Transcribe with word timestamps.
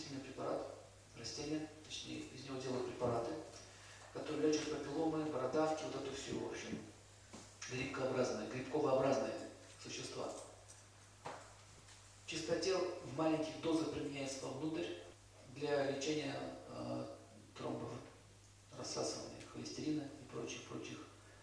удивительный 0.00 0.20
препарат, 0.20 0.66
растение, 1.18 1.68
точнее, 1.84 2.20
из 2.34 2.44
него 2.44 2.58
делают 2.60 2.86
препараты, 2.86 3.32
которые 4.14 4.48
лечат 4.48 4.70
папилломы, 4.70 5.24
бородавки, 5.26 5.84
вот 5.84 6.02
это 6.02 6.14
все, 6.14 6.32
в 6.32 6.50
общем, 6.50 6.78
грибкообразные, 7.70 8.48
грибковообразные 8.48 9.34
существа. 9.82 10.32
Чистотел 12.26 12.78
в 13.04 13.16
маленьких 13.16 13.60
дозах 13.60 13.92
применяется 13.92 14.46
вовнутрь 14.46 14.86
для 15.56 15.90
лечения 15.90 16.36
э, 16.68 17.06
тромбов, 17.56 17.90
рассасывания 18.78 19.36
холестерина 19.52 20.02
и 20.02 20.32
прочих, 20.32 20.62
прочих 20.62 20.98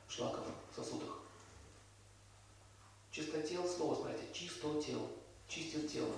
шлаков 0.08 0.46
в 0.72 0.76
сосудах. 0.76 1.20
Чистотел, 3.12 3.68
слово 3.68 3.96
смотрите, 3.96 4.34
чистотел, 4.34 5.12
чистит 5.48 5.92
тело. 5.92 6.14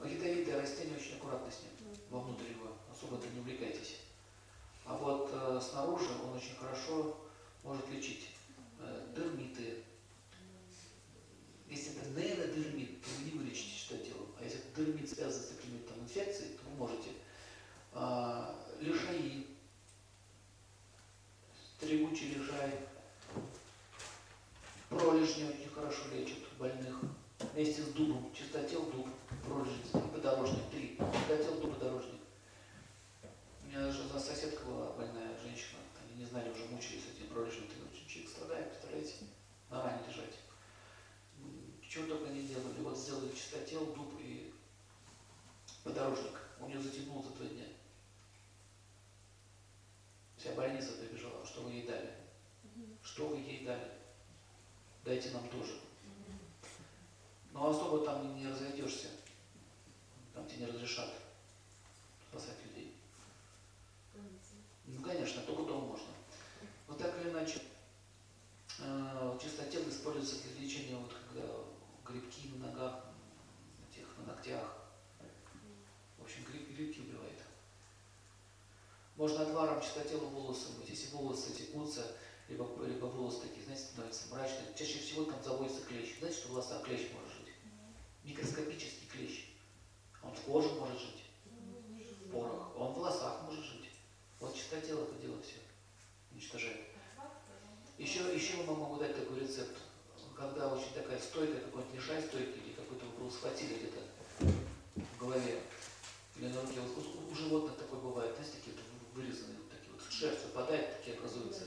Но 0.00 0.06
ядовитое 0.06 0.60
растение 0.60 0.96
очень 0.96 1.17
аккуратно 1.28 1.52
с 1.52 1.62
ним, 1.62 1.72
вовнутрь 2.10 2.50
его, 2.50 2.72
особо 2.90 3.22
не 3.32 3.40
увлекайтесь. 3.40 3.96
А 4.84 4.96
вот 4.96 5.30
э, 5.32 5.60
снаружи 5.60 6.08
он 6.24 6.36
очень 6.36 6.56
хорошо 6.56 7.16
может 7.62 7.88
лечить 7.90 8.30
э, 8.80 9.06
дермиты. 9.14 9.84
Если 11.68 11.94
это 11.96 12.08
нейродермит, 12.10 13.02
то 13.02 13.08
вы 13.18 13.24
не 13.24 13.38
вылечите 13.38 13.76
чистотелом. 13.76 14.26
А 14.40 14.44
если 14.44 14.60
дермит 14.74 15.10
связан 15.10 15.42
с 15.42 15.46
какими-то 15.48 15.92
там 15.92 16.02
инфекциями, 16.02 16.52
то 16.52 16.70
вы 16.70 16.76
можете. 16.76 17.10
А, 17.92 18.56
лишаи, 18.80 19.46
тревучий 21.78 22.34
лишай, 22.34 22.72
пролежни 24.88 25.44
очень 25.44 25.70
хорошо 25.74 26.04
лечат 26.14 26.38
больных. 26.58 26.96
Вместе 27.52 27.82
с 27.82 27.88
дубом, 27.88 28.32
чистотел, 28.34 28.86
дуб, 28.86 29.06
пролежни, 29.44 30.10
подорожник, 30.12 30.64
три. 30.70 30.98
Чистотел, 31.28 31.60
дуб, 31.60 31.74
подорожник. 31.74 32.22
У 33.62 33.66
меня 33.66 33.80
даже 33.80 34.02
одна 34.04 34.18
соседка 34.18 34.64
была 34.64 34.92
больная 34.92 35.38
женщина, 35.38 35.76
они 36.02 36.22
не 36.22 36.24
знали, 36.24 36.48
уже 36.48 36.64
мучились 36.64 37.02
этим 37.14 37.28
пролежнем, 37.28 37.68
человек 38.08 38.30
страдает, 38.30 38.70
представляете, 38.70 39.14
на 39.68 39.82
ране 39.82 40.08
лежать. 40.08 40.38
Чего 41.86 42.06
только 42.06 42.30
не 42.30 42.44
делали. 42.44 42.80
Вот 42.80 42.96
сделали 42.96 43.30
чистотел, 43.34 43.84
дуб 43.92 44.18
и 44.18 44.54
подорожник. 45.84 46.32
У 46.60 46.66
нее 46.66 46.80
затянуло 46.80 47.22
за 47.22 47.34
два 47.34 47.44
дня. 47.44 47.66
Вся 50.38 50.54
больница 50.54 50.92
прибежала. 50.92 51.44
Что 51.44 51.60
вы 51.60 51.72
ей 51.72 51.86
дали? 51.86 52.10
Что 53.02 53.28
вы 53.28 53.36
ей 53.36 53.66
дали? 53.66 53.92
Дайте 55.04 55.28
нам 55.32 55.46
тоже. 55.50 55.78
Но 57.52 57.68
особо 57.68 58.02
там 58.06 58.34
не 58.34 58.48
разойдешься. 58.48 59.08
Не 60.58 60.66
разрешат 60.66 61.08
спасать 62.28 62.56
людей. 62.66 62.96
Ну, 64.86 65.00
конечно, 65.02 65.40
только 65.42 65.62
дома 65.62 65.86
можно. 65.86 66.08
Вот 66.88 66.98
так 66.98 67.16
или 67.20 67.30
иначе, 67.30 67.60
э, 68.80 69.38
чистотел 69.40 69.88
используется 69.88 70.48
для 70.48 70.64
лечения, 70.64 70.96
вот 70.96 71.14
когда 71.14 71.46
грибки 72.04 72.48
на 72.48 72.66
ногах, 72.66 73.04
этих, 73.88 74.06
на 74.18 74.34
ногтях. 74.34 74.78
В 76.18 76.24
общем, 76.24 76.42
гриб, 76.44 76.76
грибки 76.76 77.00
убивает. 77.00 77.40
Можно 79.16 79.42
отваром 79.42 79.80
чистотела 79.80 80.24
волосы 80.24 80.70
мыть. 80.76 80.88
Если 80.88 81.14
волосы 81.14 81.52
текутся, 81.52 82.16
либо, 82.48 82.66
либо 82.84 83.06
волосы 83.06 83.42
такие, 83.42 83.64
знаете, 83.64 83.84
становятся 83.84 84.34
мрачные, 84.34 84.74
чаще 84.76 84.98
всего 84.98 85.24
там 85.24 85.40
заводится 85.42 85.82
клещ. 85.82 86.18
Знаете, 86.18 86.38
что 86.38 86.48
в 86.48 86.52
волосах 86.52 86.82
клещ 86.82 87.12
может 87.12 87.32
жить? 87.32 87.54
Микроскопический 88.24 89.06
клещ. 89.06 89.44
Он 90.22 90.34
в 90.34 90.40
коже 90.42 90.68
может 90.70 91.00
жить, 91.00 91.24
в 92.26 92.30
порах. 92.30 92.76
Он 92.76 92.92
в 92.92 92.98
волосах 92.98 93.42
может 93.42 93.64
жить. 93.64 93.90
Вот 94.40 94.54
чистотел 94.54 95.02
это 95.02 95.14
дело 95.14 95.40
все 95.42 95.56
уничтожает. 96.32 96.86
Мы 98.68 98.76
могу 98.76 98.96
дать 98.96 99.16
такой 99.16 99.40
рецепт. 99.40 99.78
Когда 100.36 100.68
очень 100.68 100.92
такая 100.92 101.18
стойкая, 101.18 101.60
какой-нибудь 101.62 101.94
лишай 101.94 102.22
стойкий, 102.22 102.60
или 102.60 102.74
какой-то 102.74 103.06
вы 103.06 103.30
схватили 103.30 103.78
где-то 103.78 104.00
в 104.94 105.18
голове, 105.18 105.62
или 106.36 106.48
на 106.48 106.60
руке. 106.60 106.80
Вот 106.80 106.98
у, 106.98 107.32
у 107.32 107.34
животных 107.34 107.78
такое 107.78 107.98
бывает, 107.98 108.36
знаете, 108.36 108.58
такие 108.58 108.76
вот 108.76 108.84
вырезанные, 109.14 109.56
вот 109.56 109.70
такие 109.70 109.90
вот 109.90 110.02
шерсть 110.12 110.44
выпадает, 110.44 110.98
такие 110.98 111.16
образуются. 111.16 111.64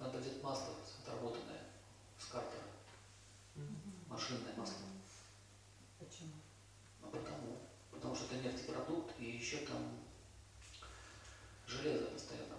Надо 0.00 0.18
взять 0.18 0.42
масло 0.42 0.74
отработанное 1.04 1.62
с 2.18 2.24
картера. 2.26 2.64
Машинное 4.08 4.54
масло. 4.56 4.74
Почему? 6.00 6.32
А 7.02 7.06
потому, 7.06 7.60
потому 7.92 8.16
что 8.16 8.24
это 8.26 8.44
нефтепродукт, 8.44 9.14
и 9.20 9.26
еще 9.26 9.58
там 9.58 10.00
железо 11.68 12.06
постоянно 12.06 12.56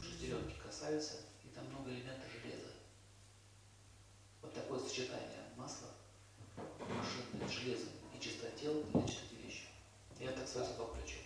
шестеренки 0.00 0.54
касаются, 0.62 1.14
и 1.44 1.48
там 1.48 1.64
много 1.70 1.90
элементов 1.90 2.26
железа. 2.30 2.68
Вот 4.42 4.54
такое 4.54 4.78
сочетание 5.00 5.40
масла 5.56 5.88
машинное 6.80 7.48
с 7.48 7.52
железом 7.52 7.88
и 8.14 8.20
чистотел 8.22 8.84
лечит 8.94 9.18
эти 9.30 9.46
вещи. 9.46 9.68
Я 10.18 10.32
так 10.32 10.46
свою 10.46 10.66
собаку 10.66 10.96
лечу. 10.96 11.16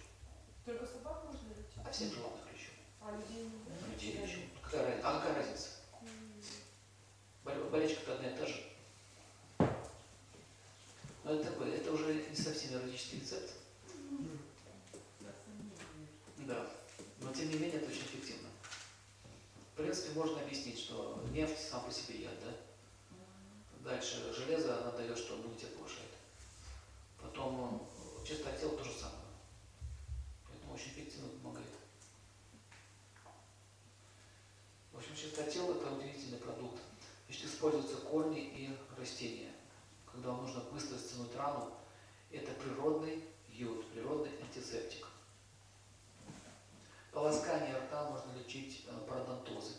Только 0.65 0.87
собак 0.87 1.25
можно 1.25 1.49
лечить? 1.49 1.67
А 1.85 1.91
всех 1.91 2.15
животных 2.15 2.45
лечу. 2.53 2.71
А 3.01 3.11
людей 3.17 3.51
нельзя? 3.51 3.87
Людей 3.93 4.27
лечу. 4.27 4.41
Какая? 4.63 5.01
А 5.03 5.19
какая 5.19 5.35
разница? 5.35 5.71
Бол- 7.45 7.71
Болячка-то 7.71 8.15
одна 8.15 8.29
и 8.29 8.37
та 8.37 8.47
же. 8.47 8.63
Но 11.25 11.33
это 11.35 11.51
такое, 11.51 11.75
это 11.77 11.93
уже 11.93 12.15
не 12.29 12.37
совсем 12.37 12.75
эротический 12.75 13.21
рецепт. 13.21 13.55
Да. 16.39 16.67
Но 17.21 17.33
тем 17.33 17.49
не 17.49 17.55
менее 17.55 17.79
это 17.81 17.91
очень 17.91 18.03
эффективно. 18.03 18.49
В 19.73 19.77
принципе, 19.79 20.13
можно 20.13 20.41
объяснить, 20.41 20.79
что 20.79 21.25
нефть 21.33 21.59
сам 21.59 21.85
по 21.85 21.91
себе 21.91 22.23
яд, 22.23 22.35
да? 22.45 22.53
Дальше 23.85 24.33
железо, 24.33 24.81
она 24.81 24.93
дает, 24.93 25.19
что 25.19 25.37
иммунитет 25.37 25.77
повышает. 25.77 26.09
Потом 27.21 27.87
э, 28.23 28.27
чистотел 28.27 28.71
то 28.79 28.83
же 28.83 28.91
самое. 28.91 29.29
Поэтому 30.49 30.73
очень 30.73 30.93
эффективно 30.93 31.29
помогает. 31.29 31.69
В 34.91 34.97
общем, 34.97 35.15
чистотел 35.15 35.77
это 35.77 35.93
удивительный 35.93 36.39
продукт. 36.39 36.81
Значит, 37.27 37.45
используются 37.45 37.97
корни 37.97 38.41
и 38.41 38.75
растения. 38.99 39.53
Когда 40.11 40.31
вам 40.31 40.47
нужно 40.47 40.61
быстро 40.73 40.97
стянуть 40.97 41.37
рану, 41.37 41.71
это 42.31 42.53
природный 42.53 43.23
йод, 43.51 43.87
природный 43.93 44.31
антисептик. 44.41 45.07
Полоскание 47.13 47.77
рта 47.77 48.09
можно 48.09 48.33
лечить 48.39 48.87
э, 48.87 49.07
пародонтозы. 49.07 49.75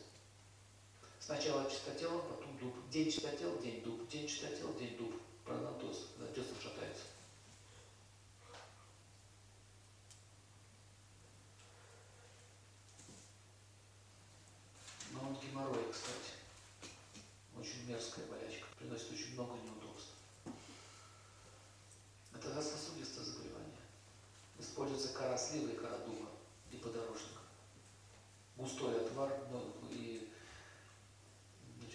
Сначала 1.20 1.68
чистотелом, 1.72 2.22
потом 2.22 2.45
дуб. 2.66 2.90
День 2.90 3.12
чистотел, 3.12 3.60
день 3.60 3.82
дуб. 3.84 4.08
День 4.10 4.28
чистотел, 4.28 4.74
день 4.76 4.98
дуб. 4.98 5.22
Когда 5.46 5.72
десна 6.36 6.56
шатается. 6.62 7.04
Но 15.12 15.30
он 15.30 15.38
геморрой, 15.40 15.92
кстати. 15.92 16.34
Очень 17.58 17.88
мерзкая 17.88 18.26
болячка, 18.26 18.66
приносит 18.78 19.14
очень 19.14 19.34
много 19.34 19.54
неудобств. 19.54 20.12
Это 22.34 22.62
сосудистое 22.62 23.24
заболевание. 23.24 23.80
Используется 24.60 25.14
кора 25.14 25.38
сливы 25.38 25.72
и 25.72 25.78
кора 25.78 25.98
дуба 26.00 26.30
и 26.72 26.78
подорожник. 26.78 27.40
Густой 28.58 29.06
отвар 29.06 29.38
ну, 29.52 29.62
и 29.92 30.32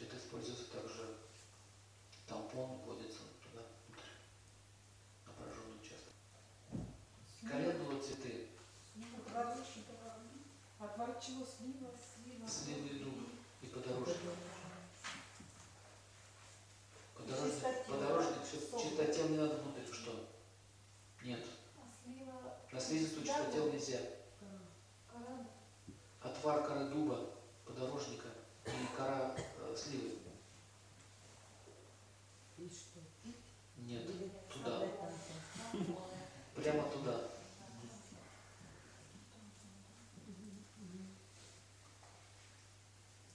значит, 0.00 0.14
используется 0.14 0.64
также 0.70 1.16
тампон, 2.26 2.78
вводится 2.84 3.18
туда, 3.42 3.64
внутрь, 3.86 4.02
на 5.26 5.32
пораженный 5.32 5.76
участок. 5.80 6.14
Календулы 7.48 8.00
цветы, 8.02 8.48
Отвар 9.26 9.56
Чего? 11.00 11.46
Слива? 11.46 11.90
Слива. 11.96 12.46
сливы 12.46 12.88
и 12.88 12.98
дуб 13.02 13.14
и 13.62 13.66
подорожник. 13.66 14.16
Подорожник, 17.14 17.86
подорожник, 17.86 18.82
чистотел 18.82 19.28
не 19.30 19.38
надо 19.38 19.56
внутрь, 19.56 19.90
что? 19.90 20.28
Нет. 21.24 21.40
А 21.76 21.80
слива? 22.04 22.58
На 22.72 22.80
слизистую 22.80 23.26
чистотел 23.26 23.72
нельзя. 23.72 23.98
Кора? 25.10 25.46
Отвар 26.20 26.66
коры 26.66 26.90
дуба, 26.90 27.30
подорожника 27.64 28.28
и 28.66 28.96
кора 28.96 29.34
э, 29.36 29.76
сливы. 29.76 30.18
И 32.58 32.68
что? 32.68 33.00
Нет, 33.78 34.04
Или 34.04 34.30
туда, 34.52 34.76
об 34.76 34.82
этом-то? 34.82 36.10
прямо 36.60 36.82
туда. 36.90 37.30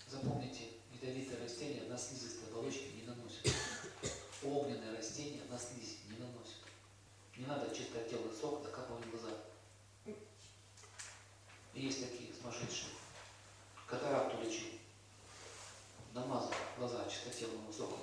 Запомните, 0.08 0.70
ядовитое 0.94 1.44
растение 1.44 1.84
на 1.90 1.98
слизистой 1.98 2.48
оболочке 2.50 2.92
не 2.94 3.04
наносит. 3.04 3.52
Огненное 4.44 4.96
растение 4.96 5.06
растения 5.16 5.44
на 5.50 5.58
слизь 5.58 5.98
не 6.10 6.18
наносят. 6.18 6.62
Не 7.38 7.46
надо 7.46 7.76
чистотелый 7.76 8.34
сок 8.34 8.64
закапывать 8.64 9.06
в 9.06 9.12
глаза. 9.12 9.34
Есть 11.74 12.10
такие 12.10 12.34
сумасшедшие. 12.34 12.92
Катаракту 13.88 14.42
лечил. 14.42 14.68
Намазал 16.14 16.54
глаза 16.78 17.06
чистотелым 17.10 17.62
соком. 17.72 18.00